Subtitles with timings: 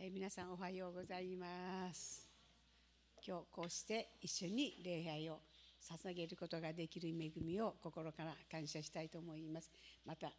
[0.00, 2.30] えー、皆さんおはようございます。
[3.26, 5.40] 今日こうして一緒に礼拝を
[5.82, 9.72] 捧げることができる恵みを心から感謝したいと思います。
[10.06, 10.30] また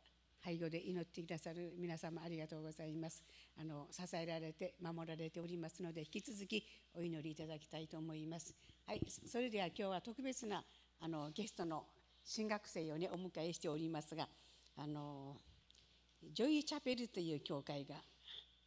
[0.45, 3.21] 背後で祈ってくださる皆様ありがとうございます。
[3.59, 8.55] あの支えられて守られておりますので引き続きお祈りいただきたいと思います。
[8.85, 10.63] はいそれでは今日は特別な
[11.01, 11.83] あのゲストの
[12.23, 14.29] 新学生をねお迎えしておりますが
[14.77, 15.35] あの
[16.31, 17.95] ジョイチャペルという教会が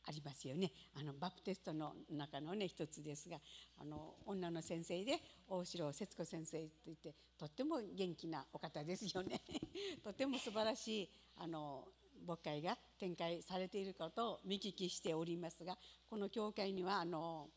[0.04, 3.38] ありますよねあのバプテストの中のね一つですが
[3.80, 9.40] あの女の先生で大城節子先生といってとっても元気なお方ですよね
[10.02, 11.86] とても素晴らしいあの
[12.26, 15.76] 牧会が展開されていることを見聞きしておりますが
[16.08, 17.48] この教会にはあの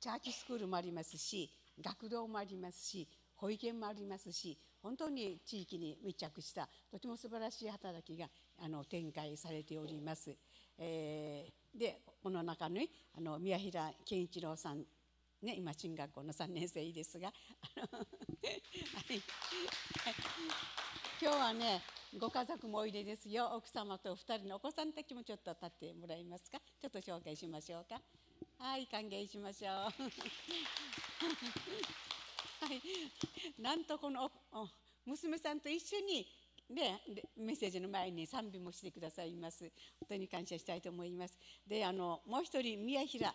[0.00, 1.50] チャーチスクールもありますし
[1.80, 10.36] 学童もありますし保育園もありますし本当に地域に密着したとても素晴らしい働きがあの展開されております。
[10.78, 14.84] えー、でこの中にあの宮平健一郎さん
[15.42, 17.34] ね、今進学校の3年生ですが、はい、
[21.20, 21.82] 今日はね
[22.16, 23.50] ご家族もおいでですよ。
[23.54, 26.58] 奥様と2人のお子さんたちもちょっと立ってもらえますか。
[26.80, 28.00] ちょっと紹介しましょうか。
[28.58, 29.74] はい歓迎しましょう。
[29.74, 29.90] は
[32.72, 32.80] い。
[33.60, 34.30] なんとこの
[35.06, 36.24] 娘さんと一緒に
[36.74, 36.92] で
[37.36, 39.64] メッセージの前に賛美もしてくださいます
[40.00, 43.34] 本当に感謝したいと思いますであのもう一人宮平、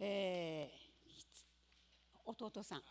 [0.00, 2.82] えー、弟さん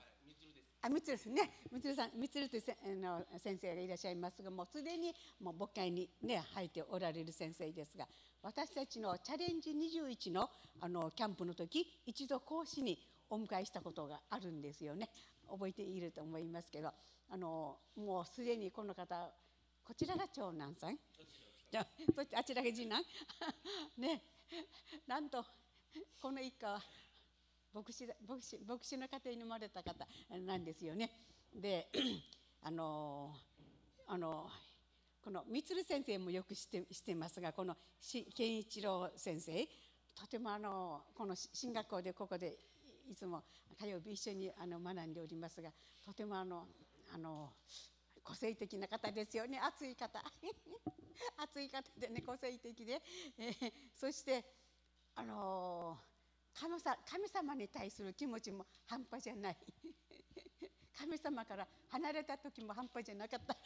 [0.82, 1.52] あ、みつるですね。
[1.72, 8.08] みつるさん、みつるというの先生がいらっしゃいますが、もうすでにもう牧会にね入っておられる先生ですが、
[8.44, 15.10] 私たちのチャレンジ21のあのキャンプの時、一度講師にお迎えしたことがあるんですよね。
[15.50, 16.92] 覚えていると思いますけど、
[17.30, 19.30] あのもうすでにこの方
[19.88, 20.98] こちらが長男さん。
[21.72, 21.88] じゃ
[22.36, 23.02] あちらが次男。
[23.98, 24.22] ね。
[25.08, 25.46] なんと
[26.22, 26.84] この一家は
[27.74, 31.10] 牧師牧師牧師の家庭に生まれた方なんですよね。
[31.56, 31.90] で
[32.64, 33.34] あの
[34.08, 34.52] あの
[35.22, 37.78] この満先生もよく知って知ってますがこの
[38.36, 39.66] 健一郎先生。
[40.16, 42.58] とてもあのこの進学校でここで
[43.10, 43.46] いつも
[43.80, 45.72] 火曜日一緒にあの学んでおりますが
[46.04, 46.68] とてもあの
[47.14, 47.54] あの
[48.28, 49.58] 個性的な方ですよね。
[49.58, 50.22] 熱い方。
[51.38, 53.02] 熱い方でね個性的で、
[53.38, 54.44] えー、そして
[55.16, 59.58] あのー、神さ神様に対する気持ちも半端じゃない。
[60.94, 63.58] 神様から離れた時も半端じゃなかった。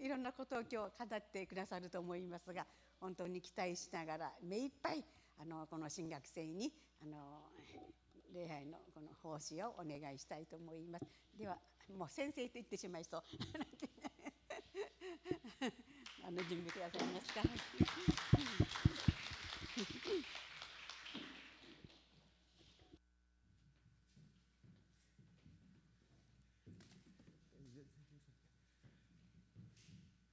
[0.00, 2.66] いろんなことを今日語ってくださると思いますが
[2.98, 5.04] 本当に期待しながら目いっぱい
[5.38, 6.72] あのこの新学生に
[7.02, 7.52] あの
[8.32, 11.04] 礼拝のこの奉仕をお願いしたいと思います。
[11.36, 11.58] では
[11.96, 13.22] もう先生と言ってしまいそう
[16.22, 17.40] あの準備くださいますか？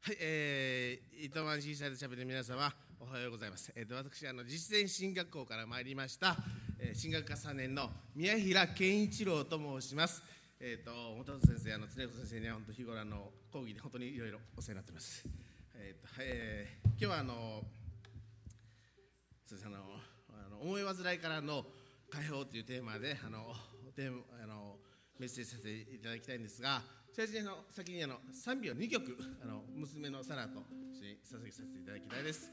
[0.07, 3.73] はい、えー、糸満シーサイドチャペルの皆様おはようございます。
[3.75, 6.38] えっ、ー、と私あの実践進学校から参りました、
[6.79, 10.23] えー、進学科3年の宮平健一郎と申します。
[10.59, 15.23] えっ、ー、と本先生あの常彦先生には本当日頃あの講義で本当にいろいろお世話になってます。
[15.75, 17.62] えっ、と、えー、今日はあの
[19.63, 19.78] あの
[20.34, 21.63] あの思い煩いからの
[22.09, 23.53] 解放というテーマであの
[23.96, 24.13] テー
[24.44, 24.78] あの
[25.19, 26.81] メッセージさせていただきたいんですが、
[27.13, 32.50] 先生の先にあの3秒2曲あの娘のサラと一緒に捧げさせていただきたいです。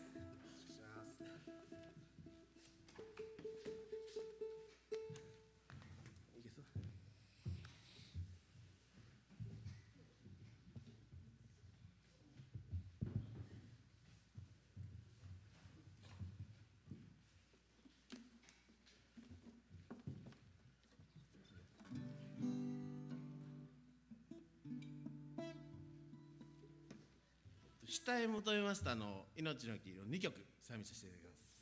[28.04, 31.53] 伝え求めますとあの命の黄色2曲賛美させていただきます。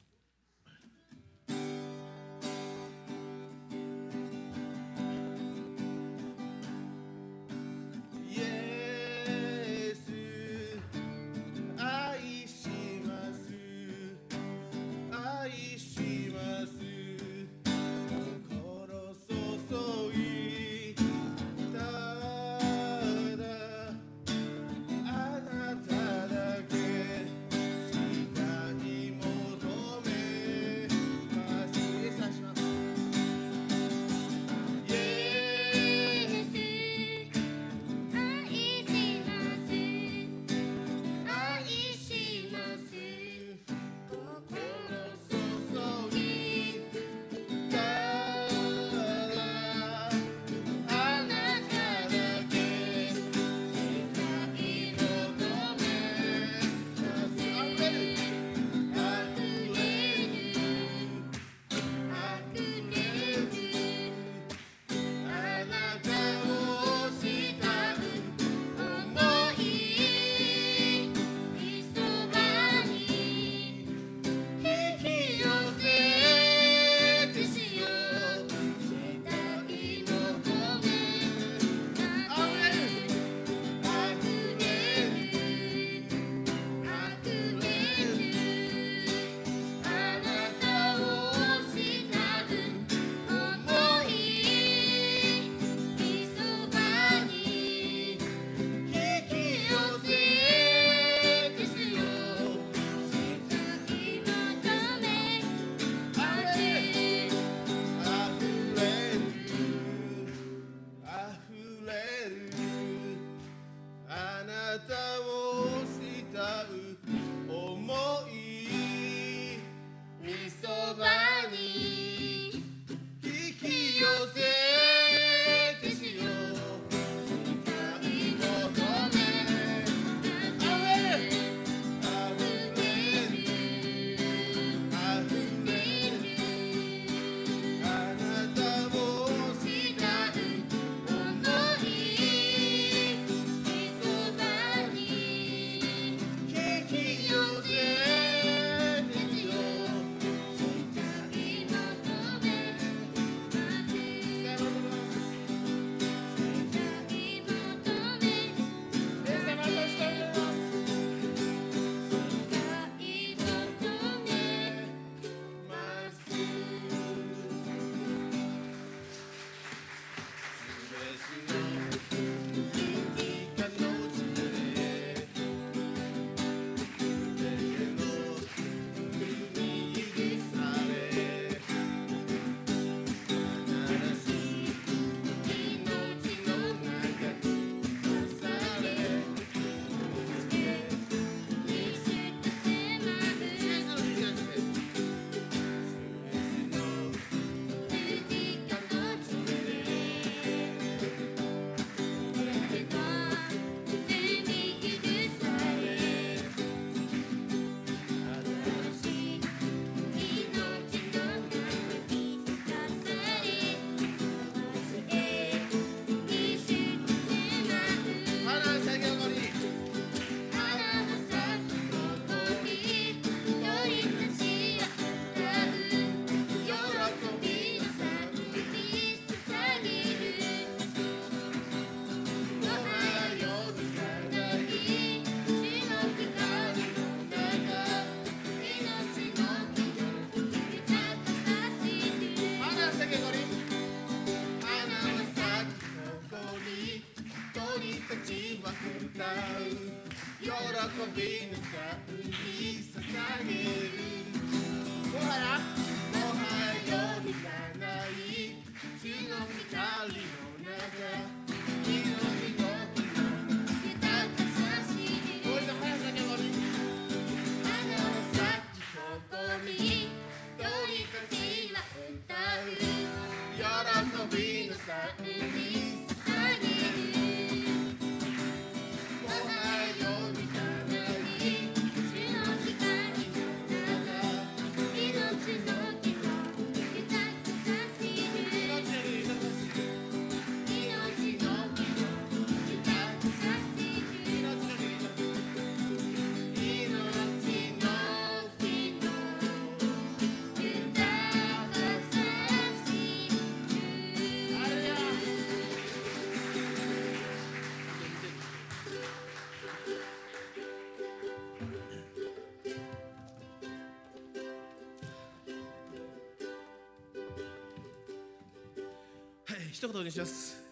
[319.83, 320.63] 一言にします。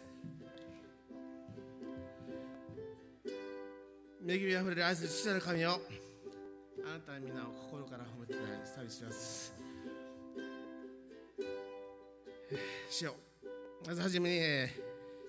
[4.25, 5.81] 恵みあふれる愛する父なる神よ
[6.87, 9.53] あなたの皆を心から褒めて賛美します。
[12.89, 13.17] 主よ
[13.85, 14.71] まずはじめに、え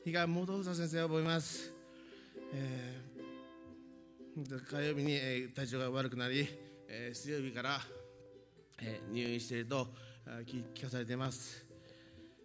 [0.03, 1.73] ー、日が元房先生を覚えます、
[2.53, 6.47] えー、火曜日に、えー、体調が悪くなり、
[6.87, 7.79] えー、水曜日から、
[8.79, 9.87] えー、入院していると
[10.45, 11.65] 聞聞かされています。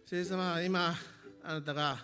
[0.07, 0.95] 先生様今
[1.49, 1.97] あなたが、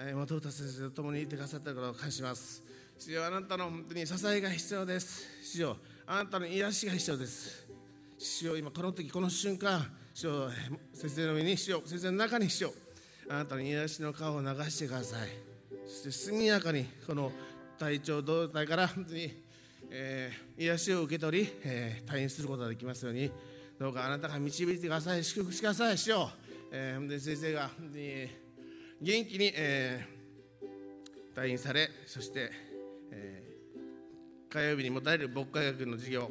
[0.00, 2.60] えー、元歌先生と共にいてくださったことを感謝します。
[2.98, 5.28] 主よあなたの本当に支えが必要です。
[5.44, 5.76] 主よ
[6.08, 7.68] あなたの癒しが必要です。
[8.18, 10.50] 主よ今この時この瞬間主よ
[10.92, 12.72] 先生の上に主よ先生の中に主よ
[13.30, 15.28] あなたの癒しの顔を流してください。
[15.86, 17.30] そして速やかにこの
[17.78, 19.40] 体調動態から本当に、
[19.88, 23.30] えー、癒しを受け取り、えー、退院することができますように
[23.78, 25.22] どうかあなたが導いてください。
[25.22, 25.96] 祝福してください。
[25.96, 26.28] しよ、
[26.72, 28.28] えー、本当に先生が本当に
[29.00, 32.50] 元気に、えー、退院されそして
[33.10, 36.30] えー、火曜日に持たれる牧会学の授業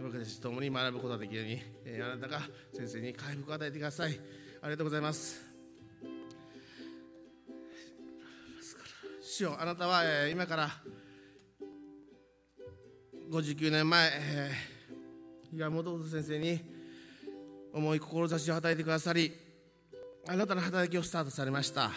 [0.00, 2.40] 僕たちと共に学ぶことができるように、えー、あなたが
[2.72, 4.20] 先生に回復を与えてください。
[4.62, 5.40] ありがとうございます。
[9.20, 10.70] 主よあなたは、えー、今から
[13.30, 16.60] 59年前、えー、岩本先生に
[17.72, 19.32] 重い志を与えてくださり
[20.30, 21.90] あなたの働きをスタートされました、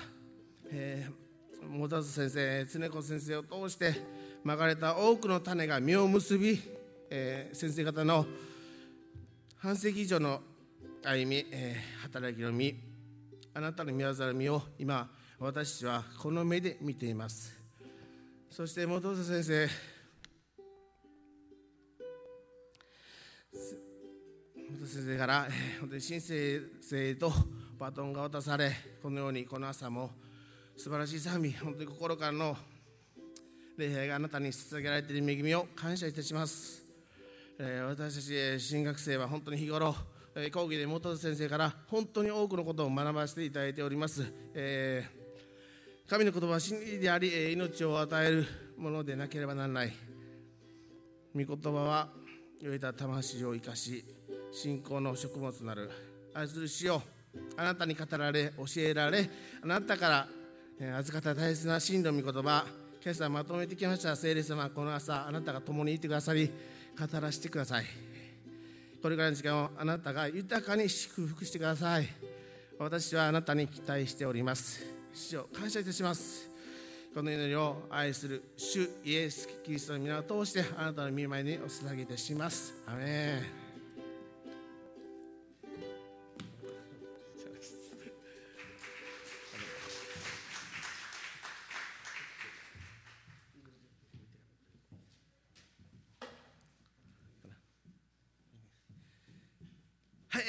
[0.72, 1.22] えー
[1.70, 3.94] 本田先生常子先生を通して
[4.44, 6.60] まかれた多くの種が実を結び、
[7.10, 8.26] えー、先生方の
[9.58, 10.42] 半世紀以上の
[11.04, 12.76] 歩み、えー、働きの実
[13.54, 17.54] あなたの宮沢実を今私はこの目で見ています。
[18.50, 19.68] そして本田先生
[24.80, 27.32] 本先生から、えー、本当に新先生と
[27.82, 28.72] バトンが渡され
[29.02, 30.12] このようにこの朝も
[30.78, 32.56] 素晴らしい賛美本当に心からの
[33.76, 36.84] 礼拝があなたに捧げられている恵みを感謝いたします、
[37.58, 39.96] えー、私たち新学生は本当に日頃
[40.36, 48.46] え講義で元先生から本当に多くのことを学ばせていただいております、えー、神の言葉は真理であり命を与える
[48.78, 49.94] ものでなければならない。
[51.34, 52.10] 御言葉は
[52.60, 54.06] 良いた魂を生かし
[54.52, 55.90] 信仰の食物なる
[56.36, 57.02] 愛する死を
[57.58, 59.30] あなたに語られ教えられ
[59.64, 60.28] あなたか
[60.80, 62.66] ら預かった大切な真の御言葉
[63.04, 64.16] 今朝まとめてきました。
[64.16, 66.52] 聖霊様この朝あなたが共にいてくださり
[67.00, 67.86] 語らせてください。
[69.02, 72.08] これからの時間をあなたが豊かに祝福してください。
[72.78, 74.84] 私はあなたに期待しております。
[75.14, 76.48] 主を感謝いたします。
[77.14, 82.74] この祈りを愛する主イエス・キリストの皆を通してあなたの見舞いにお捧げいたします。
[82.88, 83.61] アメン。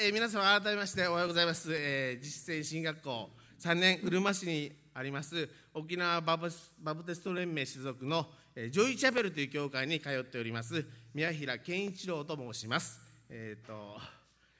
[0.05, 3.29] えー、皆様改めましておはようございます、えー、実践進学校
[3.61, 6.49] 3年うるま市にあります沖縄バブ
[6.81, 13.73] バブテスト連盟所属の、えー、ジョイチャペルという教会に通っております宮平健一郎と申しますえっ、ー、と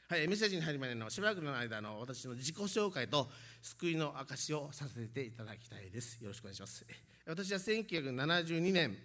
[0.07, 3.27] はい、メッセージに入るまでのしばらくの間の私の自己紹介と
[3.61, 6.23] 救いの証をさせていただきたいです。
[6.23, 6.85] よろしくお願いします。
[7.25, 8.95] 私は1972年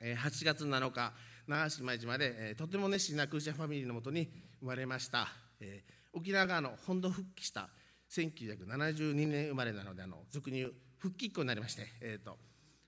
[0.00, 1.12] 8月7日、
[1.46, 4.28] 那覇市前島でとても熱心な空車ファミリーのもとに
[4.60, 5.49] 生まれました。
[5.60, 7.68] えー、沖縄側の本土復帰した
[8.10, 12.36] 1972年生まれなのであの俗に言う復帰っ子になりまして、えーと、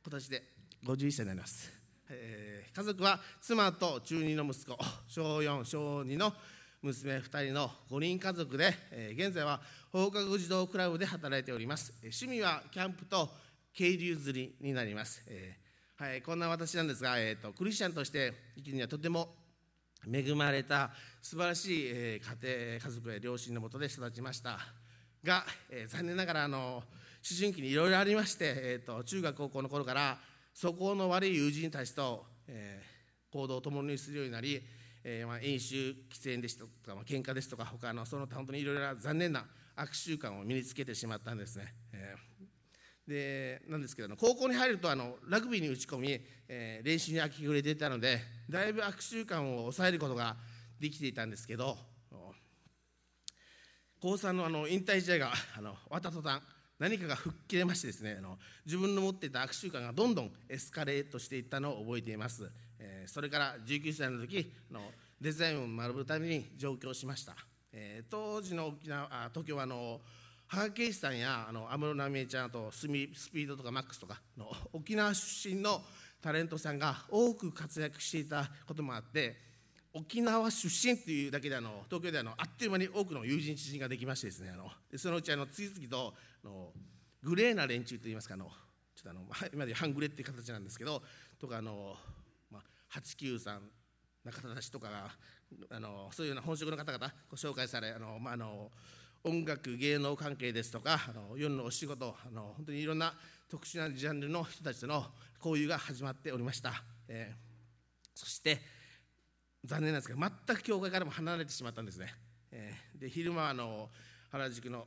[0.05, 0.43] 今年で
[0.85, 1.73] 51歳になります、
[2.11, 4.76] えー、家族は妻と中2の息子
[5.09, 6.35] 小4小2の
[6.83, 9.62] 娘2人の5人家族で、えー、現在は
[9.93, 11.93] 放課後児童クラブで働いております。
[12.02, 13.31] 趣味はキャンプと
[13.73, 19.35] 渓流釣りになります、えーはい、こんな私なんですが、えーとクリスチャンとして生きるにはとても
[20.12, 20.91] 恵まれた
[21.23, 24.59] 素晴らしい、家庭家族や両親のもとで育ちました
[25.23, 26.83] が、え残念ながらあの思
[27.38, 30.19] 春期にいろいろありまして、えーと、中学高校の頃から
[30.52, 34.61] 素行の悪い友人たちと、えー、行動を共にするようになり、
[35.05, 39.45] えーまあ、飲酒喫煙ですとか、まあ喧嘩ですとか他のその他本当にいろいろな残念な
[39.76, 41.73] 悪習慣を身につけてしまったんですね。
[41.93, 42.33] えー
[43.07, 50.37] でなんですけど高校に入るとあのラグビーに打ち込み、えー、練習に明け暮れていたのでだいぶ悪習慣を抑えることが
[50.83, 51.79] できていたんですけど
[54.01, 56.43] 高3のあの引退試合があの終わった途端
[56.81, 58.37] 何かが吹っ切れましてですねあの
[58.67, 64.81] 自分の持っていた悪習慣がどんどんエスカレートしていったのを覚えています、えー、それから19歳の時あの
[65.21, 67.37] デザインを学ぶために上京しました、
[67.73, 70.01] えー、当時の沖縄あ東京はあの
[70.49, 75.81] 羽賀圭さんや安室奈美恵ちゃんとスミスピードとかマックスとかの沖縄出身の
[76.21, 79.51] タレントさんが多く活躍していたこともあって
[79.95, 86.71] 沖縄出身っていうだけであの東京であのあっという間に多くの友人知人ができましてですねあのそのうちあの次々とあの
[87.23, 88.53] グレーな連中といいますかあのちょ
[89.01, 91.03] っとあの 今で半グレっていう形なんですけど
[91.39, 91.97] とかあの、
[92.51, 93.61] まあ、893
[94.25, 95.17] 中田たちとか
[95.69, 98.71] あのそういうような本職の方々ご紹介されあの、まあ、あの
[99.25, 103.15] 音楽芸能関係ですとかあの夜のお仕事あの本当にいろんな
[103.49, 105.05] 特殊なジャンルの人たちとの
[105.39, 108.61] 交流が始まっておりました、えー、そして
[109.64, 112.14] 残念なんですけど全く教会からも離れてしまったんですね、
[112.50, 113.88] えー、で昼間はあの
[114.31, 114.87] 原宿の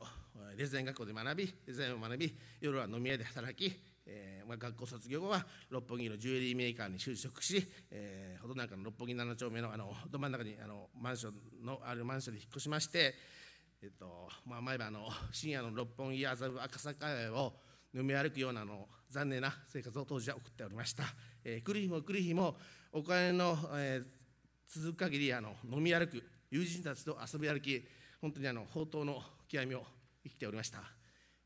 [0.58, 3.74] デザイン学校で学びデザインを学び夜は飲み屋で働き
[4.08, 13.16] えーまあ、学校卒業後は六本木のジュエリーメーカーに就職し、えー、ほどなんかの六本木7丁目のあのど真ん中にあのマンションのあるマンションに引っ越しまして、
[13.82, 17.54] えっとまあ、毎晩の深夜の六本木麻布赤坂を
[17.96, 21.04] 飲み歩くようなの残念な生活を当時は送っておりました、
[21.44, 22.56] えー、来る日も来る日も
[22.92, 24.25] お金の、えー、
[24.68, 27.86] 続く限りあの飲み歩く友人たちと遊び歩き
[28.22, 29.84] 本当にあの宝刀の極みを
[30.24, 30.80] 生きておりました、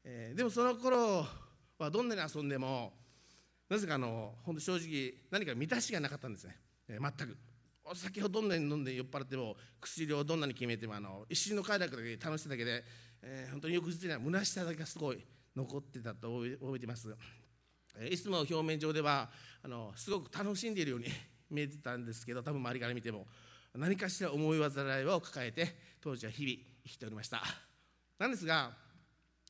[0.03, 1.25] えー、でもその頃
[1.77, 2.93] はどんなに遊んでも
[3.69, 6.55] なぜかあの本当正直何か満たしがなかったんですね、
[6.87, 7.37] えー、全く。
[7.91, 12.83] お酒をどんなに飲んで酔っ払っても薬をどんなに決めてもあの一瞬の快楽だけ楽しさだけで、
[13.23, 17.15] えー、本当に翌日には虚しさだけがすごい残ってたと覚えてます、
[17.97, 19.29] えー、いつも表面上では
[19.63, 21.07] あのすごく楽しんでいるように
[21.49, 23.25] 見えてたんですけど多分周りから見ても
[23.75, 27.41] 何かしら思い煩いを抱えて当時は日々生きておりました。
[28.17, 28.71] なんですが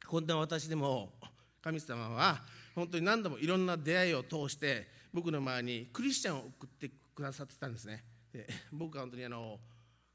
[0.07, 1.13] こんな私でも
[1.61, 2.41] 神様は
[2.75, 8.03] 本当に何度もいろんな出会いを通して僕の前にクリスチャンを送ってくださってたんですね。
[8.31, 9.59] で僕は本当にあの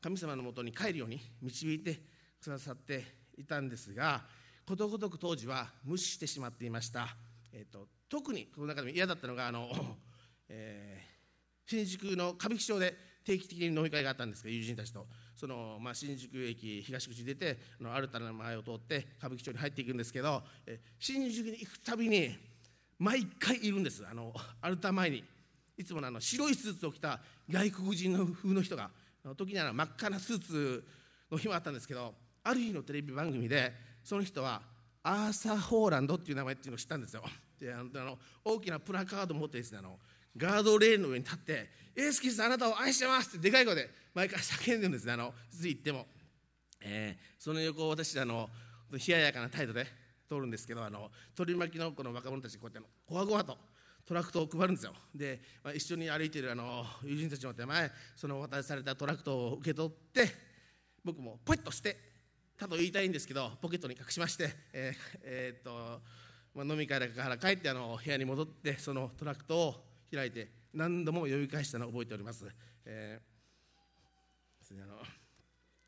[0.00, 2.00] 神様のもとに帰るように導いて
[2.42, 3.04] くださって
[3.38, 4.22] いたんですが
[4.66, 7.08] ことごとく当時は無視してしまっていました、
[7.52, 9.68] えーと、特にこの中でも嫌だったのがあの、
[10.48, 11.13] えー、
[11.66, 15.06] 新宿の歌舞伎町で定期的に飲み会があったんですけど友人たちと。
[15.34, 22.36] その、まあ、新宿駅東口に出てあのアルタの前を通って歌舞伎町に入っていくんですけどえ新宿に行くたびに
[22.98, 24.04] 毎回いるんです。
[24.08, 25.24] あのアルタ前に。
[25.76, 28.90] いつものあの白いスーツを着た外国人の風の人が
[29.36, 30.84] 時には真っ赤なスーツ
[31.30, 33.72] の日もあったんですけどある日のテレビ番組で
[34.04, 34.62] その人は
[35.02, 37.22] アーサー・ホーランドっていう名前っていうのを知ったんですよ。
[37.58, 39.98] であの大きなプラカード持ってですねあの
[40.36, 46.06] ガードレールの上に立って「エースキスあなたを愛してます!」ってでかい声で毎回叫んでるんですねあのいつ行っても、
[46.80, 48.50] えー、その横を私あの
[48.90, 49.86] 冷ややかな態度で
[50.28, 53.56] 通るんですけどあの取り巻きのこの若者たちこうやってごわごわと
[54.06, 60.30] トラクトを配るんですよで、まあ、一緒に歩いているあの友人たちの手前その渡されたトラクトを受け取って
[61.02, 61.96] 僕もポイッとして
[62.56, 66.02] たと言いたいんですけどポケットに隠しまして、えーえー、っと
[66.54, 69.74] まあ、飲み会から帰ってあの部屋に戻ってそのトラクトを
[70.14, 72.46] 開いて何度も読み返したのを覚えております。
[72.84, 73.34] えー
[74.82, 74.94] あの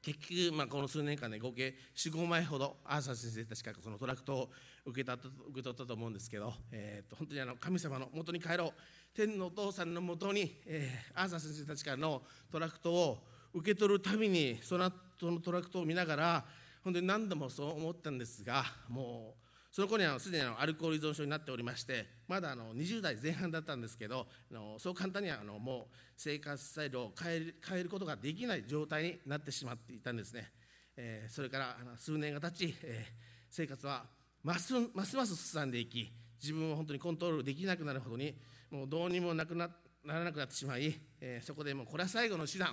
[0.02, 4.50] 結局、まあ、この数年間で合計45枚ほどアーサー先生たちからそのトラクトを
[4.84, 5.22] 受けた受
[5.54, 8.70] け取ったと思うんですけど、えー、と本当にあの神様のもとに帰ろう
[9.14, 13.18] 天のお父さんのもとに、えー、アーサー先生たちからのトラクトを
[13.54, 16.44] 受け取るたびにそのそのトラクトを見ながら
[16.84, 19.45] 本当に何度もそう思ったんですがもう
[19.76, 30.50] その頃にはすでにアルコール依存症になっておりましてまだあの20代前半だったんですけどあのそう簡単にはあのもう生活スタイルを変える変えることができない状態になってしまっていたんですね、
[30.96, 33.12] えー、それからあの数年が経ち、えー、
[33.50, 34.04] 生活は
[34.42, 36.10] ますますますすさんでいき
[36.40, 38.34] 自分を本当にコントロールできなくなるほどに
[38.70, 39.68] もうどうにもなくな
[40.02, 42.70] ならなくなってしまい、えー、そこでもうこれは最後の手段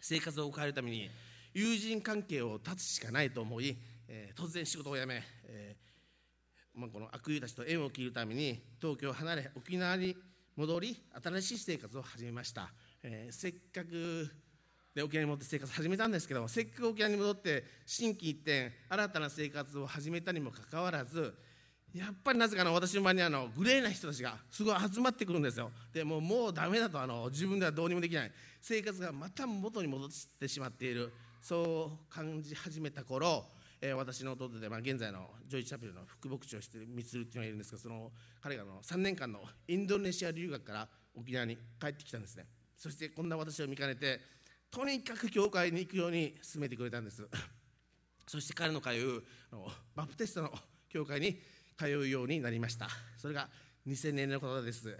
[0.00, 1.10] 生活を変えるために
[1.52, 3.76] 友人関係を断つしかないと思い、
[4.08, 5.89] えー、突然仕事を辞め、えー
[6.74, 10.16] まあ、この悪友たちと縁を切るために東京を離れ沖縄に
[10.56, 12.70] 戻り新しい生活を始めました、
[13.02, 14.30] えー、せっかく
[14.94, 21.34] で沖縄に戻って生活を始めたんですけどもせっかく沖縄に戻って心機一転新たな生活を始めたにもかかわらず
[21.94, 25.72] やっぱりなぜかの私の周りにあのグレーな人たちがすごい集まってくるんですよ。
[25.92, 28.32] でももうダメだとあの自分ではどうにもできない。
[28.62, 31.12] 生活がまた元に戻ってしまっている。
[31.42, 33.44] そう感じ始めた頃
[33.80, 38.10] えー、私の弟で、まあ、現在のジョイ・チャペルの副牧師をしているミツルっていうのがいるんですがその
[38.42, 42.46] 彼がの3年間のインドネシア留学から沖縄に帰ってきたんですね。
[42.76, 44.20] そしてこんな私を見かねて
[44.70, 47.26] とにかく教会に行くように勧めてくれたんです。
[48.26, 49.22] そして彼の通う
[49.94, 50.52] バプテストの
[50.88, 51.40] 教会に
[51.76, 52.88] 通うようになりました。
[53.16, 53.50] それが
[53.86, 54.96] 2000年のことです、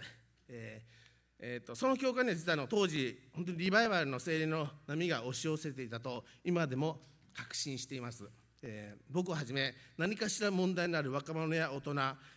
[0.47, 1.01] えー
[1.43, 7.01] えーと、その教会には実はの当時本当にリバイバルの精霊の波が押し寄せていたと今でも
[7.33, 8.29] 確信しています。
[8.63, 11.95] えー、僕をはじめ何かしら問題のある若者や大人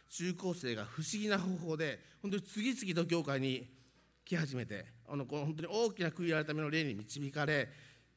[0.08, 3.68] 中高生が不思議な方法で本当に次々と教会に
[4.24, 7.68] 来始めてあのこの本当に大きな悔い改めの例に導かれ、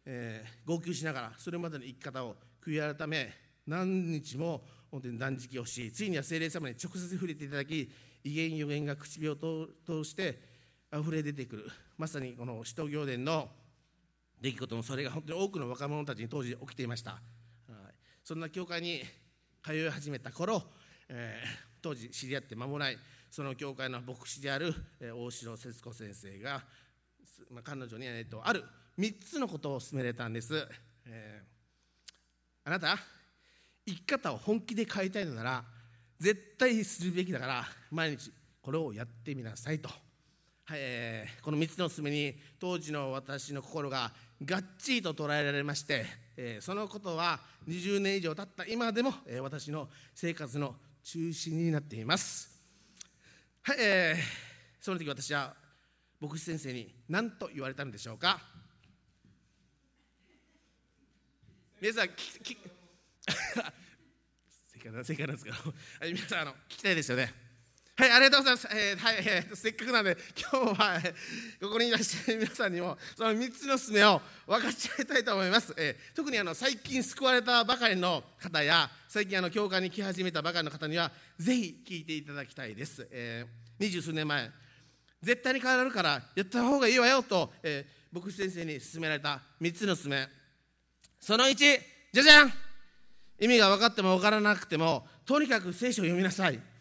[0.06, 3.34] えー、号泣しながらそれまでの生き方を悔い改め
[3.66, 7.92] 何日も本当に断食をしついには聖霊様に直接触れていただき
[8.24, 9.36] 威厳予言が唇を
[9.86, 10.40] 通して
[10.94, 11.70] 溢れ出てくる。
[11.98, 13.50] まさにこの使徒行伝の
[14.40, 17.20] 出来事もそれが本当に多くの若者たちに当時起きていました。
[18.28, 19.04] そんな教会に
[19.64, 20.62] 通い始めた頃、
[21.08, 21.48] えー、
[21.82, 22.98] 当時知り合って間もない
[23.32, 26.62] その教会の牧師である、え、大城節子先生が、
[27.50, 28.66] まあ、彼女に、えーと、ある
[29.00, 30.68] 3つのことを勧められたんです、
[31.06, 32.12] えー、
[32.66, 32.98] あなた
[33.86, 35.64] 生き方を本気で変えたいのなら
[36.20, 38.30] 絶対するべきだから毎日
[38.62, 44.12] これをやってみなさいと、はいえー、この3つの勧めに当時の私の心が
[44.44, 52.52] がっちりと捉えられまして、えー、そのことは20年以上経った今でも、えー、私の生活の中心になっています。
[53.64, 55.56] はい、えー、その時私は
[56.20, 58.40] 牧師先生に何と言われたんでしょうか。
[61.82, 62.58] 皆さんきき
[64.74, 65.58] 正解正解なんですけど、
[66.00, 67.47] はい、皆さんあの聞きたいですよね。
[68.00, 68.68] はい、ありがとうございます。
[68.72, 71.02] えー、はい、えー、せっかくなんで、今日は、
[71.60, 75.74] ここにいらっしゃる皆さんにも、その3つのすめを分かち合いたいと思います。
[75.76, 83.08] えー、特にあの最近救われたばかりの方や、最近あの教会に来始めたばかりの方には、ぜひ聞いていただきたいです。
[83.10, 84.52] えー、二十数年前、
[85.24, 90.28] 絶対に変わるから、やった方がいいわよと、えー、牧師先生に勧められた3つのすめ。
[91.20, 92.54] その1、じゃじゃん
[93.40, 96.77] 意味が分かっても分からなくても、とにかく聖書を読みなさい。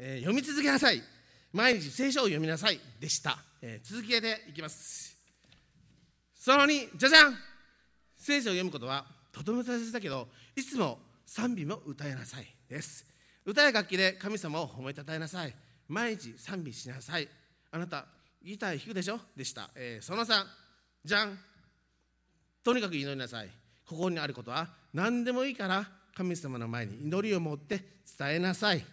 [0.00, 1.02] えー、読み続けなさい。
[1.52, 5.16] 毎日聖書を読みなさいでした、えー、続けていきます。
[6.36, 7.34] その2じゃじゃん。
[8.16, 13.04] 聖書を読むことはとても大切だけどいつも賛美も歌いなさいです。
[13.44, 15.54] 歌や楽器で神様を褒めたたえなさい。
[15.88, 17.28] 毎日賛美しなさい。
[17.72, 18.06] あなた
[18.40, 19.18] ギター弾くでしょ？
[19.36, 20.44] でした、えー、その3
[21.04, 21.36] じゃん。
[22.62, 23.48] とにかく祈りなさい。
[23.84, 27.82] ここにあることは何でもいいから神様の前に祈りを持って
[28.18, 28.84] 伝えなさい。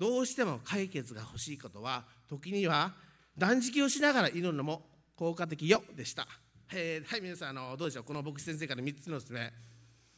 [0.00, 2.92] どうしても解決が欲しいことは時には
[3.36, 4.80] 断食をしながら祈るのも
[5.14, 6.26] 効果的よでした、
[6.72, 8.04] えー、はい皆さんあのどうでしょう？
[8.04, 9.52] この牧師先生から3つのですね、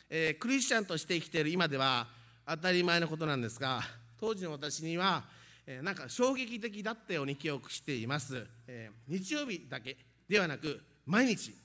[0.09, 2.07] えー、クリスチャンとして生きている今では
[2.47, 3.81] 当たり前のことなんですが
[4.21, 5.25] 当時の私には、
[5.67, 9.97] えー、なんか衝撃的だったように記憶しています、えー、日曜日だけ
[10.29, 11.57] ではなく毎日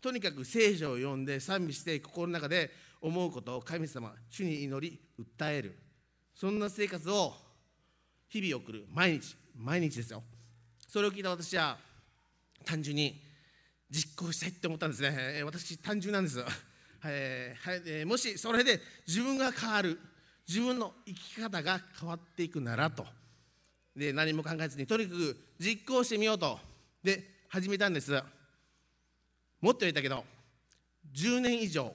[0.00, 2.70] とにかく聖書を読んで賛美して心の中で
[3.02, 4.98] 思うことを神様主に祈り
[5.38, 5.91] 訴える。
[6.34, 7.34] そんな生活を
[8.28, 10.22] 日々送る毎日毎日ですよ。
[10.88, 11.78] それを聞いた私は
[12.64, 13.20] 単純に
[13.90, 15.42] 実行したいって思ったんですね。
[15.44, 16.42] 私単純なんです、
[17.04, 20.00] えーはい、もしそれで自分が変わる
[20.48, 23.06] 自分の生き方が変わっていくならと。
[23.94, 26.58] で何も考えずにとにかく実行してみようと。
[27.02, 28.12] で始めたんです。
[29.60, 30.24] もっと言ったけど
[31.12, 31.94] 10年以上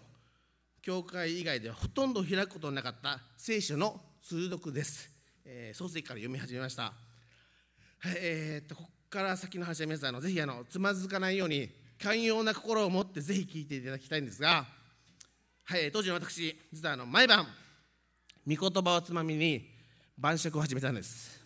[0.82, 5.10] 教会以外でほとんど開くことのなかった聖書の通読です、
[5.46, 6.92] えー、漱石から読み始めました、は
[8.10, 11.70] い、えー、っとここから先の話は皆さんのぜひあのつまずかないように
[12.04, 14.66] 寛容な心を持ってぜひ聞いていただきたいんですが、
[15.64, 17.48] はい、当時の私実はあの毎晩
[18.46, 19.66] 御言葉をつまみに
[20.18, 21.42] 晩酌を始めたんです。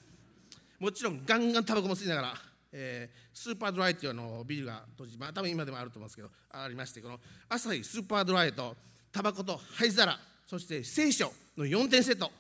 [0.80, 2.34] もちろんガンガンタバコも吸いながら、
[2.72, 8.76] えー、スーパードライっていうのビールが当時、まあ、多分今でもあると思うんですけどありましてこの朝日スーパードライと
[9.12, 10.18] タバコと灰皿
[10.48, 12.32] そして聖書の4点セット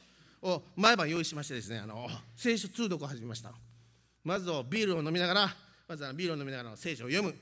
[0.41, 3.51] を毎晩用意しましてですねあの聖書通読を始めました。
[4.23, 5.55] まずはビールを飲みながら
[5.87, 7.35] まずはビールを飲みながら聖書を読む。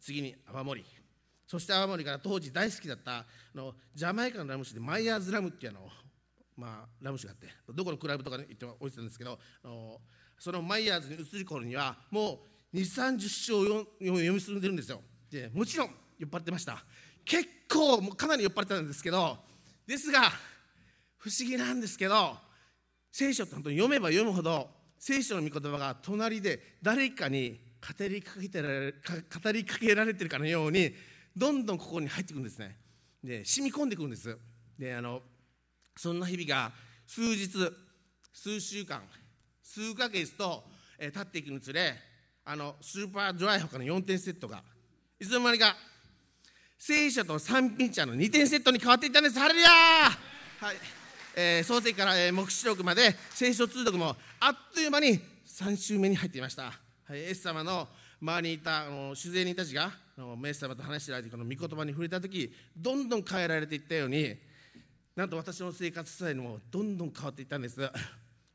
[0.00, 0.84] 次に泡盛。
[1.46, 5.88] そして泡盛から当時大好きだったあのジャマイカのラム酒でマイヤーズラムっていうあの
[6.56, 10.00] まあ、ラム酒があってどこのクラブとかに行っても置いてたんですけどあの
[10.38, 12.40] そのマイヤーズに移る頃にはも
[12.72, 15.00] う2 3 0章を読み進んでるんですよ。
[15.30, 16.84] でもちろん酔っ払ってました。
[17.24, 19.38] 結構もうかなり酔っ払ってたんですけど
[19.86, 20.32] ですが
[21.22, 22.36] 不思議なんですけど
[23.12, 30.92] 聖書って本当に読めば読むほど聖書の御言葉が隣で誰かに語りかけてられ語りかけられてるかのように
[31.36, 32.76] どんどんここに入ってくるんですね。
[33.22, 34.36] で染み込んでくるんです。
[34.76, 35.22] であの
[35.96, 36.72] そんな日々が
[37.06, 37.48] 数日
[38.32, 39.02] 数週間
[39.62, 40.64] 数ヶ月と、
[40.98, 41.94] えー、経っていくにつれ
[42.44, 44.62] あのスーパードライほかの4点セットが
[45.20, 45.76] いつの間にか
[46.78, 49.38] 聖書と三品茶の2点セットに変わっていったんです。
[49.38, 51.01] ハレルヤはい。
[51.34, 57.88] えー、創世から、えー、黙示録まで聖書通読もあっという間に3週目に入っていました、はい、エス様の
[58.20, 64.36] 周りにいたあの主税人たちがあのメス様と話している間この御言葉に触れた時どんどん変えられていったように
[65.16, 67.80] なんと私の生活スタイルもどんどん変わっていったんです。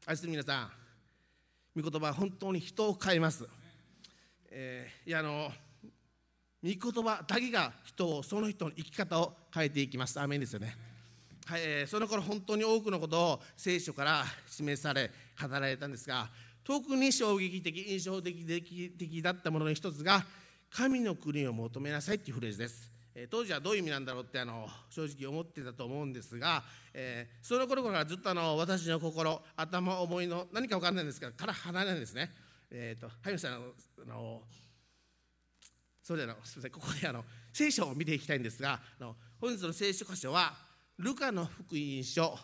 [0.05, 0.71] 愛する皆さ
[1.75, 3.47] ん御言葉は本当に人を変えます、
[4.49, 5.51] えー、いやあの
[6.63, 10.19] 御言葉だけが人をその人の生き方を変えていきます。
[10.19, 10.75] アーメンですよね。
[11.47, 15.09] はい、え、その頃本当に多くのことを聖書から示され
[15.41, 16.27] 語られたんですが
[16.61, 20.25] 特に衝撃的印象的的だったものの一つが
[20.69, 22.91] 神の国を求めなさいっていうフレーズです
[23.31, 32.29] 当時はどういう意味なんだろうってあの正直思ってたと思うんですが、えー、その頃からずっとあの私の心頭思いの何か分かんないんですがから離れないんですね。
[32.69, 34.43] えーと、とはさんあの
[36.03, 40.66] それであのすみませんここであの聖書を見ていきたいんですがあの本日の聖書箇所は
[40.99, 42.35] ルカの福音書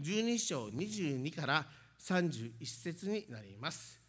[0.00, 1.66] 12章22から
[2.00, 4.00] 31節になります。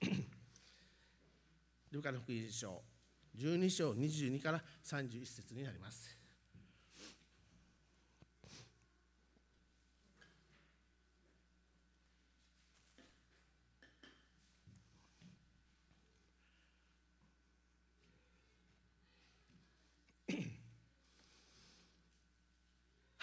[1.90, 2.82] ルカの福音書
[3.36, 6.21] 12章22から31節になります。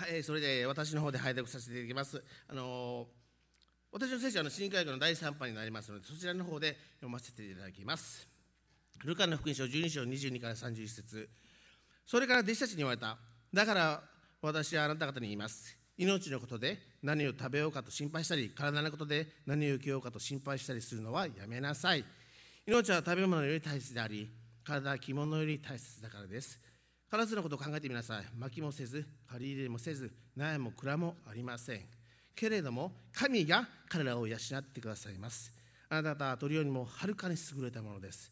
[0.10, 2.24] はい、それで私の方で拝読させていただきます。
[2.48, 3.06] あの
[3.92, 8.28] 私の聖書は新海学の第3版になりますので、そちらの方で読ませていただきます。
[9.06, 11.30] ルカの福音書12章22から31節。
[12.08, 13.20] それから弟子たちに言われた。
[13.54, 14.02] だから
[14.42, 15.78] 私はあなた方に言います。
[15.96, 22.04] 命のことで何を食べようかと心配したり体のことで何を受けようかと心配したりするのはやめなさい。
[22.66, 24.28] 命は食べ物より大切であり
[24.66, 26.69] 体は着物より大切だからです。
[27.12, 28.26] 必ずのことを考えてみなさい。
[28.38, 31.82] 薪もせず借り入れもせず苗も蔵もありません。
[32.36, 35.52] けれども神が彼らを養ってくださいます。
[35.90, 38.32] あなた方は鳥よりもはるかに優れたものです。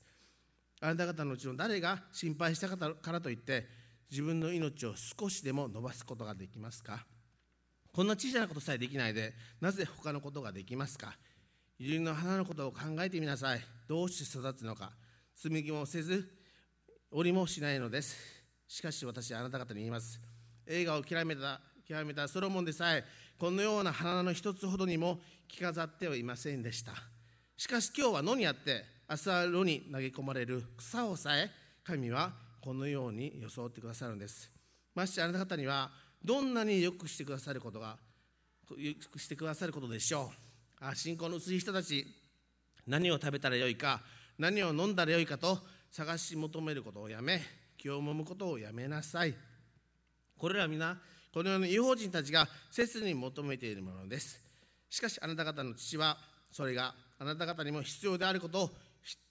[0.80, 3.68] あなた方のうちの誰が心配したからといって
[4.12, 7.04] 自分の命を少しでも伸ばすことができますか？
[7.92, 11.18] こんな小さなことさえできないでなぜ他のことができますか？
[11.80, 13.62] 百合の花のことを考えてみなさい。
[13.88, 14.92] どうして育つのか？
[15.36, 16.30] 紡ぎもせず
[17.10, 18.37] 折りもしないのです。
[18.68, 20.20] しかし私はあなた方に言います。
[20.66, 23.04] 映画を極めた極めたソロモンでさえ
[23.40, 26.92] このような花の一つほどにも着飾ってはいませんでした。
[27.56, 31.50] しかし今日は野にあって朝炉に投げ込まれる草をさえ
[31.84, 34.52] 神はこのように装ってくださるんです。
[34.94, 35.90] ましてあなた方には
[36.24, 37.98] どんなによくしてくださることが
[38.78, 40.32] よくしてくださることでしょ
[40.82, 40.86] う。
[40.86, 42.06] あ信仰の薄い人たち
[42.86, 44.02] 何を食べたらよいか
[44.38, 45.58] 何を飲んだらよいかと
[45.90, 47.42] 探し求めることをやめ
[47.78, 49.34] 気をもむことをやめなさい。
[50.38, 50.98] これらは皆
[51.34, 54.40] このような違法人たちが切に求めているものです。
[54.90, 56.18] しかしあなた方の父は
[56.52, 58.74] それがあなた方にも必要であることを知っ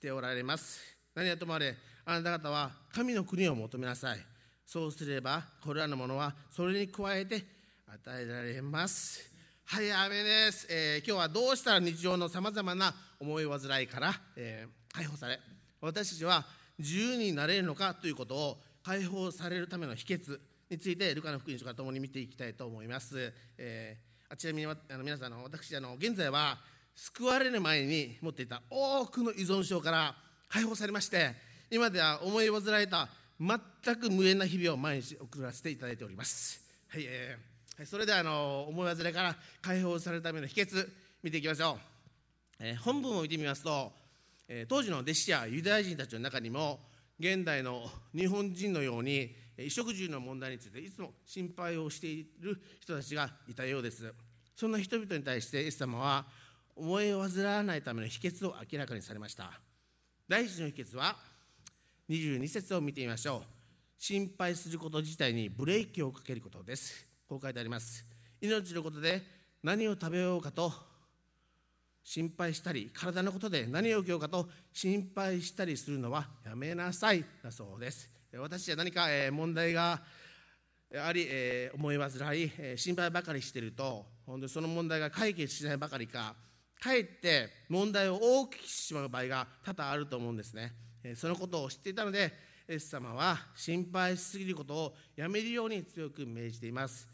[0.00, 0.80] ておられます。
[1.14, 4.18] 何はともあれあなた方は神の国を求めなさい。
[4.64, 7.44] そうすればこれらのものはそれに加えて
[7.86, 9.36] 与えられます。
[9.64, 15.40] はいアメです、えー、今日はどうしたら日常のさまざまな思い煩いから、えー、解放され
[15.80, 16.46] 私たちは
[16.78, 20.38] 自由になれるのかということを解放されるための秘訣
[20.70, 26.58] についてルカの福音書から共に見ていきたいと思います、えー、あちなみにあの皆さんの私あの現在は
[26.94, 30.14] 救われる前に持っていた多くの依存症から
[30.48, 31.32] 解放されまして
[31.70, 33.08] 今では思い煩いた
[33.38, 36.60] 全く無縁な日々を毎日送らせていただいております。
[36.88, 40.88] はい、えー、それではあの思い煩いから解放されるための秘訣
[41.22, 41.78] 見ていきましょ
[42.60, 42.64] う。
[42.64, 43.92] えー、本文を見てみますと、
[44.68, 46.80] 当時の弟子やユダヤ人たちの中にも
[47.18, 54.12] 現代の日本人のように衣食住の問題についていつも心配をしている人たちがいたようです。
[54.54, 56.26] そんな人々に対してイエス様は
[56.76, 59.60] 思いを煩わないための秘訣を明らかにされました。
[60.28, 61.16] 第一の秘訣は
[62.10, 63.42] 22節を見てみましょう。
[63.98, 67.06] 心配すること自体にブレーキをかけることです。
[67.28, 68.04] こう書いてあります。
[68.40, 69.22] 命のことで
[69.62, 70.70] 何を食べようかと
[72.06, 78.08] 心配したり体のことで何を受けようかと心配したりするのはやめなさいだそうです。
[78.38, 80.00] 私は何か問題が
[81.04, 81.28] あり、
[81.74, 86.36] 思い煩い心配ばかりしていると本当その問題が解決しないばかりか
[86.80, 90.74] かえって問題を大きくしてしまう場合が多々あると思うんですね。
[91.16, 92.32] そのことを知っていたので
[92.68, 97.08] イエス様は心配しすぎることをやめるように強く命じています。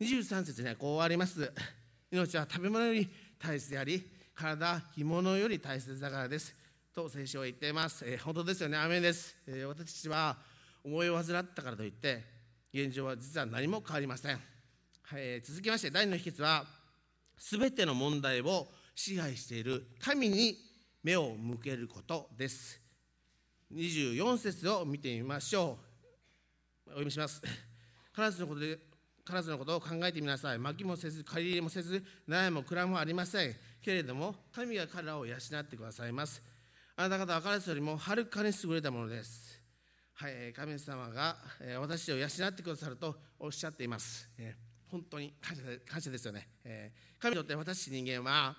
[0.00, 1.52] 23節にはこうあります。
[2.10, 6.54] 命は食べ物より大切であり体着物より大切だからです。
[6.94, 8.78] と聖書は言っています、えー、本当ですよね。
[8.78, 10.36] アメンです、えー、私たちは
[10.84, 12.22] 思いを患ったからといって
[12.72, 14.38] 現状は実は何も変わりません、
[15.02, 16.64] はい、続きまして第2の秘訣は
[17.36, 20.56] 全ての問題を支配している神に
[21.02, 22.80] 目を向けることです。
[23.74, 25.78] 24節を見てみましょ
[26.86, 26.90] う。
[26.90, 27.42] お読みします。
[28.14, 28.78] 必ずのことで
[29.28, 30.58] 必ずのことを考えてみなさい。
[30.58, 33.54] 巻きもせず借り入れもせず悩も蔵もありません。
[33.82, 36.42] けれども神が彼らを養ってくださいます。
[36.96, 39.62] あなた方は彼らよりもはるかに優れたものです。
[40.14, 41.36] はい神様が
[41.78, 44.30] 私を養ってくださるとおっしゃっています。
[44.90, 46.48] 本当に感謝感謝ですよね。
[47.18, 48.56] 神にとって私人間は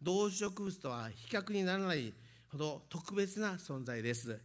[0.00, 2.14] 動植物とは比較にならない
[2.52, 4.40] ほど特別な存在です、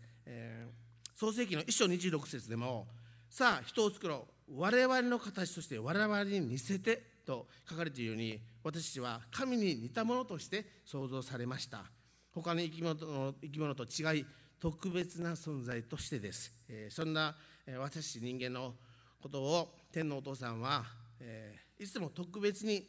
[1.15, 2.87] 創世紀の一章26節でも
[3.29, 4.36] さあ人を作ろう。
[4.55, 11.83] 我々の形として我々に似せてと書かれているように私たちは神に似たものとして創造されました。
[12.31, 14.25] 他の生き物の生き物と違い
[14.59, 18.75] 特別な存在としてです、えー、そんな、えー、私人間の
[19.21, 20.83] ことを天皇お父さんは、
[21.19, 22.85] えー、いつも特別に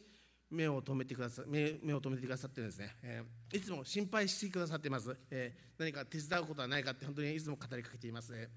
[0.51, 8.49] 目を留めてくださ目目を留めてくださってるんですね、えー、いつも心配してくださっています、えー、何か手伝うことはないかって本当にいつも語りかけています、ね。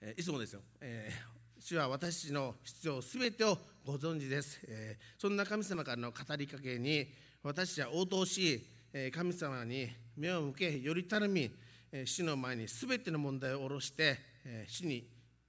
[0.00, 7.06] えー、いつもですよ、えー、主は私の必要すべてをご存知です、えー、そんな神様からの語りかけに
[7.42, 11.50] 私は応答し、え、神様に目を向けより頼み、
[11.92, 15.06] え、主の前にすべての問題を下ろして、えー、主に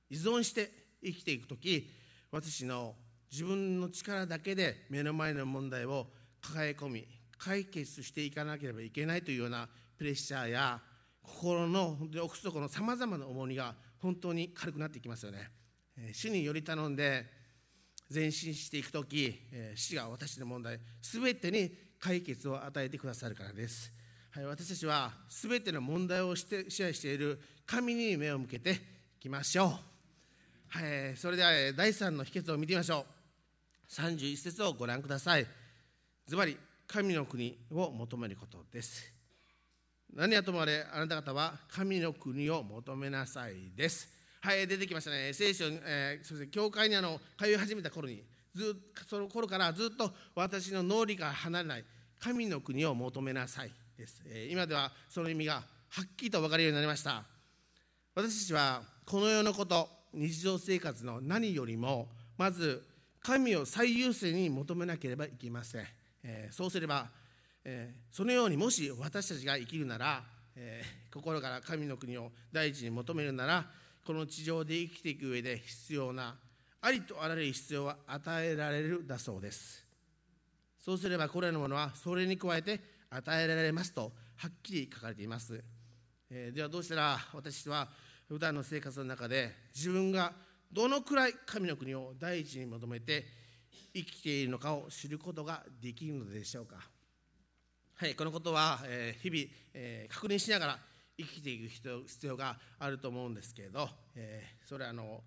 [0.10, 0.70] 依存して
[1.02, 1.90] 生きていく時
[2.30, 2.94] 私の
[3.32, 6.08] 自分の力だけで目の前の問題を
[6.42, 10.82] 抱え込み解決していかなければいけないというようなプレッシャーや
[11.24, 15.61] 心の奥底のさまざまな重荷が本当に軽くなっていきますよね。
[16.14, 17.26] 主により頼んで
[18.14, 19.40] 前進していく時
[19.76, 23.92] 死が私の問題全てに解決を与えてくださるからです。
[24.32, 28.76] はい、私たちは全ての問題をして支配している神に目を向けてい
[29.20, 30.80] きましょう。
[30.80, 33.22] はい、それでは第3の秘訣を見てみましょう。
[33.92, 35.46] 31節をご覧ください
[36.26, 39.14] ズバリ神の国を求めることです
[40.14, 44.08] 何はともあれあなた方は神の国を求めなさいです
[44.44, 45.34] はい出てきましたね。
[45.34, 48.24] 聖書、えー、そして教会にあの通い始めた頃に
[48.56, 48.76] ず
[49.08, 51.86] その頃からずっと私の脳裏から離れない。
[52.20, 55.62] 神の国を求めなさいです、えー、今ではその意味がは
[56.04, 57.24] っきりと分かるようになりました。
[58.14, 62.84] 私たちはこの世のこと日常生活の何よりもまず
[63.22, 65.86] 神を最優先に求めなければいけません、
[66.24, 67.08] えー、そうすれば、
[67.64, 70.24] えー、そのようにもし私たちが生きるなら、
[70.56, 73.66] えー、心から神の国を第一に求めるなら
[74.06, 76.36] この地上で生きていく上で必要な
[76.82, 79.86] ありとあらゆる必要は与えられるだそうです。
[80.84, 82.80] そうすればこれらのものはそれに加えて
[83.12, 85.64] 与えられますとはっきり書かれています、
[86.32, 87.88] えー、ではどうしたら私は
[88.28, 90.34] 普段の生活の中で自分が
[90.72, 93.26] どのくらい神の国を第一に求めて
[93.94, 96.78] 生きているのかを知ることができるのでしょうか。
[97.96, 100.80] はいこのことは、えー、日々、えー、確認しながら
[101.24, 105.22] 生きていく必要があると思うんですけれど、えー、それはあの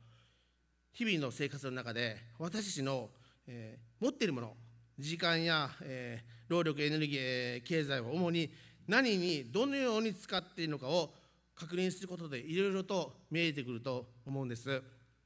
[0.92, 3.10] 日々の生活の中で私たちの、
[3.48, 4.54] え持っているもの
[4.96, 8.52] 時間や、え労力エネルギー、経済を主に
[8.86, 11.12] 何にどのように使っているのかを
[11.56, 14.82] 確認することでいろいろと見えてくると思うんです。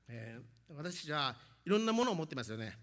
[0.09, 2.75] えー、私たちはいろんなものを持ってますよね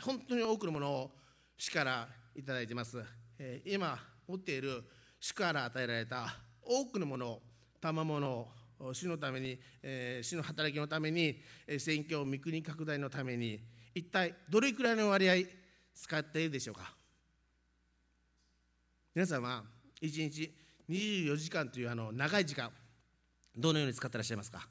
[0.00, 1.10] 本当に多くのものを
[1.58, 3.02] 主からいただいてます、
[3.38, 4.82] えー、今持っている
[5.20, 6.34] 主から与えられた
[6.72, 7.42] 多くのものを
[7.80, 8.30] 賜物
[8.78, 13.60] を主のために、えー、主の働きのために、えー、選挙御国拡大のために
[13.92, 15.34] 一体どれくらいの割合
[15.92, 16.94] 使っているでしょうか？
[19.12, 19.64] 皆さんは
[20.00, 20.54] 1日
[20.88, 22.70] 24時間というあの長い時間
[23.56, 24.68] どのように使ってらっしゃいますか？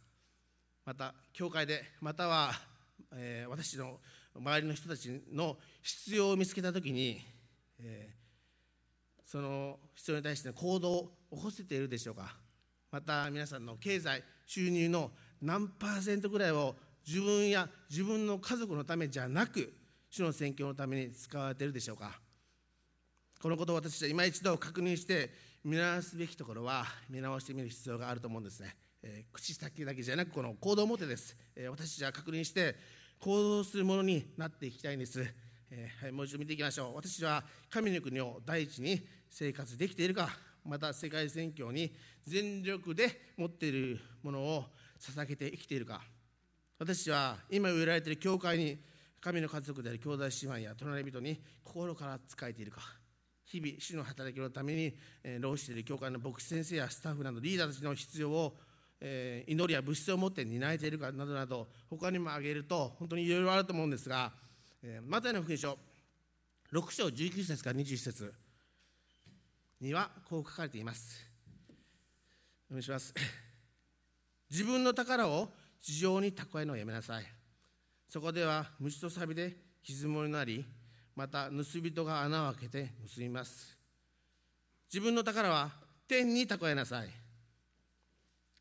[0.86, 2.54] また教会でまたは、
[3.14, 4.00] えー、私の
[4.34, 7.20] 周りの人たちの必要を見つけた時に、
[7.82, 12.36] えー、その必要に対しての行動起こせているでしょうか？
[12.92, 15.12] また皆さんの経済収入の
[15.42, 16.76] 何パーセントぐらいを
[17.08, 19.72] 自分や自分の家族のためじゃなく
[20.10, 22.20] 主の宣教のために使われているでしょうか？
[23.42, 25.30] このことを私は今一度確認して
[25.64, 28.76] 見直すべきところは見直してみる必要があると思うんですね。
[29.02, 32.76] えー、口先だけじゃなくこの行動をもてです、えー、私たちは確認して
[33.22, 35.26] 行動するものになっていきたいんです、
[35.72, 36.96] えー、はい、もう一度見ていきましょう。
[36.96, 39.00] 私は神の国を第一に
[39.30, 40.30] 生活できているか
[40.70, 41.94] また世界宣教に
[42.26, 44.66] 全力で持っているものを
[45.00, 46.02] 捧げて生きているか。
[46.78, 48.78] 私は今植えられている教会に
[49.20, 52.82] 神の家族である兄弟姉妹や隣人に心から仕えているか。
[53.46, 54.96] 日々主の働きのために
[55.40, 58.56] 労している教会の牧師先生やスタッフなどリーダーたちの必要を
[59.02, 64.32] え、祈りや物質を持って担えているかなどなど他にも挙げると本当にいろいろあると思うんですが、
[64.84, 65.78] え、マタイの福音書
[66.74, 68.34] 6章19節から21節。
[69.82, 71.26] にはこう書かれています。
[72.70, 73.14] お願いします。
[74.50, 77.26] 自分の宝を地上に蓄えるのをやめなさい。
[78.08, 80.66] そこでは虫と錆で傷物になり
[81.16, 83.78] また盗人が穴を開けて盗みます。
[84.88, 85.72] 自分の宝は
[86.08, 87.10] 天に蓄えなさい。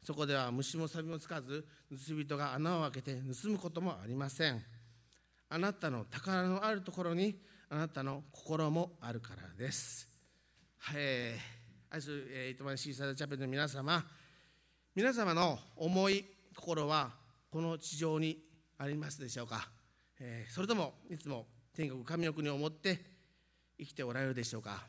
[0.03, 4.63] そこでは虫も錆もつかず盗人が穴を開けて盗むこともありません。
[5.49, 7.41] あなたの宝のあるところに
[7.71, 10.08] あなたの心もあるからです。
[10.81, 10.99] はい。
[11.91, 14.05] 愛する、えー、糸満シーサードチャペルの皆様
[14.95, 16.25] 皆様の思い
[16.55, 17.11] 心は
[17.51, 18.39] この地上に
[18.79, 19.69] ありますでしょうか、
[20.21, 23.01] えー、それともいつも天国神の国を持って
[23.79, 24.85] 生きておられるでしょうか？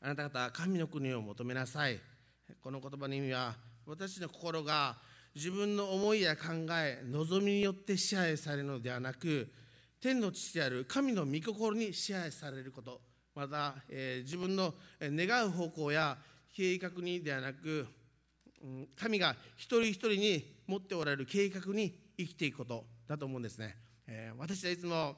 [0.00, 1.98] あなた方は神の国を求めなさい。
[2.62, 3.54] この言葉の意味は
[3.86, 4.96] 私の心が
[5.34, 9.52] 自分の思いや考え望みによって支配されるのではなく
[10.00, 13.00] 天の父である神の御心に支配されること。
[13.38, 16.18] また、えー、自分の願う方向や
[16.52, 17.86] 計画にではなく、
[18.60, 23.76] うん、神が一人一人に持っておられる計画に生きていくことだと思うんですね、
[24.08, 25.14] えー、私はいつも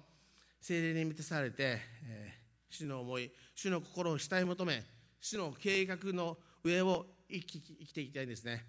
[0.60, 4.82] 精霊に満たされて、えー、主の思い主の心を慕い求め
[5.18, 8.66] 主の計画の上を生き生きていきたいんですね。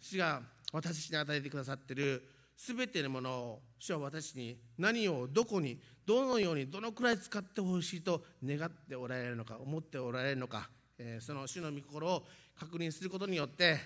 [0.00, 0.42] 主が
[0.72, 2.22] 私に与えてくださっている
[2.58, 12.24] すべてのものを主は私に何をどこにどのようにどのくらい使ってほしいと願っておられるのか思っておられるのか、えー、その主の御心を
[12.58, 13.78] 確認することによって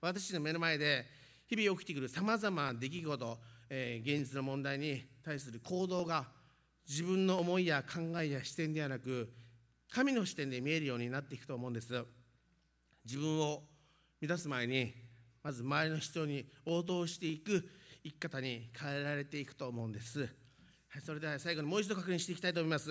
[0.00, 1.04] 私の目の前で
[1.46, 6.24] 日々起きてくるさまざまな出来事、えー、現実の問題に対する行動が
[6.88, 9.30] 自分の思いや考えや視点ではなく
[9.92, 11.92] 神の視点で見えるようになっていくと思うんです。
[13.04, 13.62] 自分を
[14.20, 14.94] 満たす前に
[15.42, 17.68] まず周りの人に応答していく。
[18.04, 20.26] 生き方に変えられていくと思うんです、は
[20.98, 22.90] い、それでは最後にもう一度確認していきたいと思います。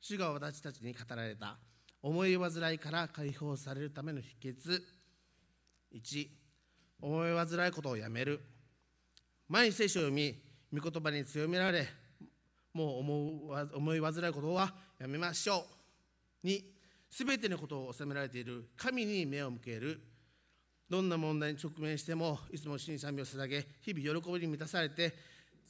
[0.00, 1.56] 主が私たちに語られた
[2.02, 4.82] 思い煩いから解放されるための秘訣。
[5.94, 6.28] 1
[7.00, 8.40] 思い煩いことをやめる。
[9.48, 10.34] 毎日聖書を読み
[10.72, 11.86] 御言葉に強められ
[12.72, 15.64] もう思い煩いことはやめましょ
[16.42, 16.46] う。
[16.46, 16.62] 2
[17.08, 20.13] すべてのことを収められている神に目を向ける。
[20.88, 25.14] どんな問題に直面してもいつも神賛美を捧げ日々喜びに満たされて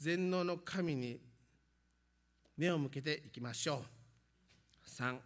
[0.00, 1.20] 全能の神に
[2.56, 3.82] 目を向けていきましょ
[4.86, 4.90] う。
[4.90, 5.16] 3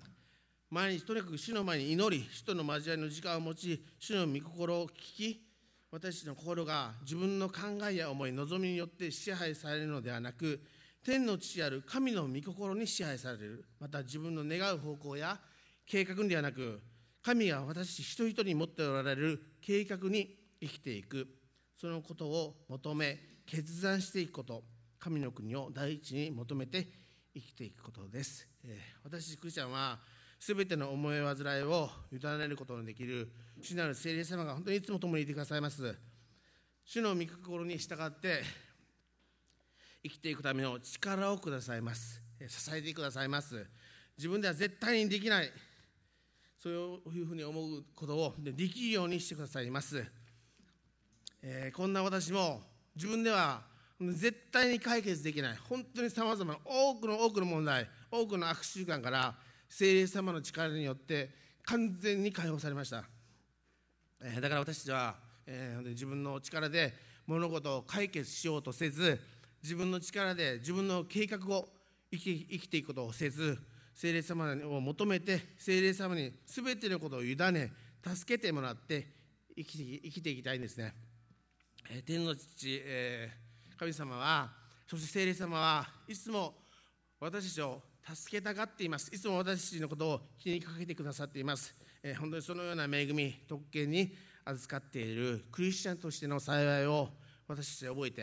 [0.71, 5.49] 毎日とにかく主の前に祈り主との交わりの時間を持ち主の御心を聞き
[5.91, 7.55] 私たちの心が自分の考
[7.91, 10.61] えや思い望みによって支配されるのではなく
[11.03, 13.65] 天の父ある神の御心に支配される。
[13.81, 15.39] また自分の願う方向や
[15.87, 16.83] 計画ではなく
[17.29, 21.29] 神が私一人一人に持っておられる計画に生きていく。
[21.79, 24.65] そのことを求め決断していくこと。
[24.99, 26.89] 神の国を第一に求めて
[27.35, 28.75] 生きていくことです、えー、
[29.05, 30.01] 私クリスチャンは
[30.41, 33.31] 全ての思い煩いを委ねることのできる。
[33.61, 35.99] 主なる聖霊様が本当にいつも共にいてくださいます。
[36.87, 38.43] 主の御心に従って
[40.03, 42.23] 生きていくための力をくださいます。
[42.49, 43.67] 支えてくださいます。
[44.17, 45.53] 自分では絶対にできない。
[46.59, 46.73] そう
[47.15, 50.05] いうふうに思うことをできるようにしてくださいます、
[51.41, 52.61] えー、こんな私も
[52.97, 53.63] 自分では
[54.01, 59.37] 絶対に解決できない本当にさまざまな多くの多くの問題多くの悪習慣から
[59.69, 61.31] 聖霊様の力によって
[61.65, 63.05] 完全に解放されました、
[64.21, 65.15] えー、だから私たちは、
[65.47, 66.93] えー、自分の力で
[67.29, 69.21] 物事を解決しようとせず
[69.63, 71.69] 自分の力で自分の計画を
[72.11, 73.59] 生き生きていくことをせず
[73.99, 77.73] 聖霊様を求めて聖霊様に全てのことを委ね
[78.07, 79.09] 助けてもらって
[79.57, 80.95] 生きて生きていきたいんですね、
[81.91, 84.53] えー、天の父、えー、神様は
[84.89, 86.55] そして聖霊様はいつも
[87.19, 87.83] 私たちを
[88.15, 89.13] 助けたがっています。
[89.13, 91.75] いつも私たちのことを気にかけてくださっています、
[92.05, 97.09] えー、本当にそのような恵み特権に預かっているクリスチャンとしての幸いを
[97.49, 98.23] 私たちは覚えて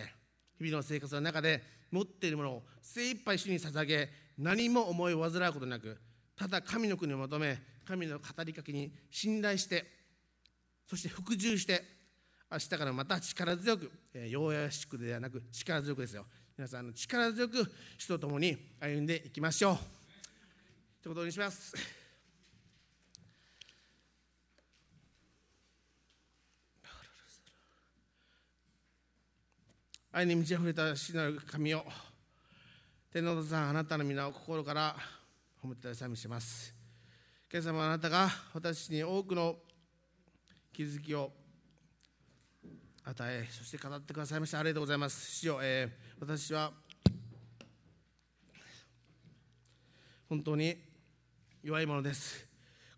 [0.57, 1.61] 日々の生活の中で
[1.91, 5.97] 持っているものを精一杯主に捧げ何も思い煩うことなく
[6.35, 7.57] ただ神の国を求め
[7.87, 9.85] 神の語りかけに信頼して
[10.87, 11.95] そして服従して
[12.51, 16.25] 明日からまた力強く、えー、ようやしくではなく力強くですよ。
[16.57, 19.77] 皆さん力強く主と共に歩んでいきましょう。
[21.01, 21.73] ということにします。
[30.13, 31.85] 愛に満ち溢れた主なる神を
[33.15, 34.93] 天皇さんあなたの皆を心から
[35.63, 36.75] 褒めて賛美します。
[37.49, 39.55] 今朝もあなたが私に多くの
[40.73, 41.31] 気づきを
[43.05, 44.59] 与えそして語ってくださいました。
[44.59, 45.33] ありがとうございます。
[45.33, 46.73] 主よ、えー、私は
[50.27, 50.75] 本当に
[51.63, 52.45] 弱いものです。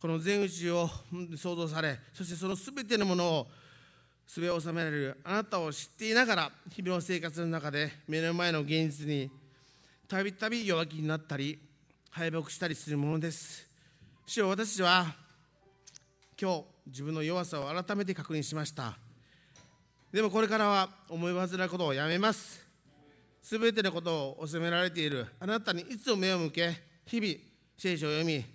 [0.01, 0.89] この全宇宙を
[1.37, 3.47] 創造されそしてそのすべてのものを
[4.25, 9.29] すべを収められるあなたを知っていながら日々の生活の中で目の前の現実に
[10.07, 11.59] たびたび弱気になったり
[12.11, 13.67] 敗北したりするものです。
[14.25, 15.05] 主よ私は
[16.41, 18.97] 今日自分の弱さを改めて確認しました。
[20.13, 22.65] でもこれからは思い煩うことをやめます。
[23.43, 25.27] すべてのことを責められている。
[25.41, 26.71] あなたにいつも目を向け
[27.05, 27.33] 日々
[27.77, 28.45] 聖書を読み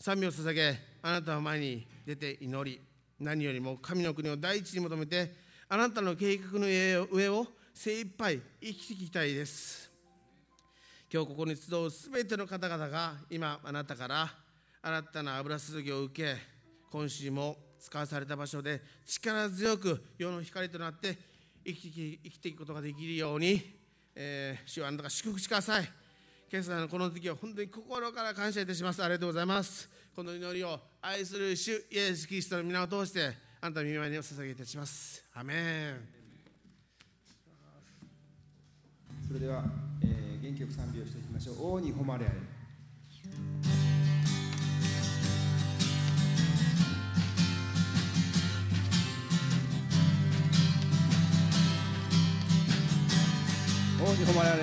[0.00, 2.80] 賛美を捧げあなたの前に出て祈り
[3.20, 5.32] 何よりも神の国を第一に求めて
[5.68, 9.89] あなたの計画の上を精一杯生きていきたいです。
[11.12, 14.30] 今日ここに集うすべての方々が今あなたから
[14.82, 16.36] 新たな油注ぎを受け
[16.90, 21.18] 今週も使わされた場所で力強く世の光となって
[21.66, 23.60] 生き生きていくことができるように、
[24.14, 25.90] えー、主はあなたが祝福してください
[26.52, 29.00] 今朝のこの時は本当に心から感謝いたします。
[29.00, 29.88] ありがとうございます。
[30.16, 35.22] この祈りを愛する主イエス・キリストの皆を通してあなたの御前にお捧げいたします。
[35.32, 35.54] アメ
[35.92, 36.08] ン。
[39.28, 39.62] それでは、
[40.02, 40.19] えー、
[40.70, 41.56] 賛美をしていきましょう。
[41.74, 42.34] 王に誉れあれ。
[54.02, 54.62] 王に誉れあれ。